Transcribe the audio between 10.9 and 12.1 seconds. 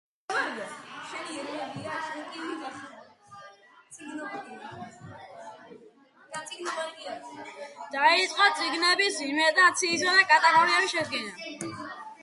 შედგენა.